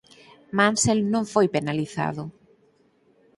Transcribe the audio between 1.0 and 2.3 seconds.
non foi penalizado.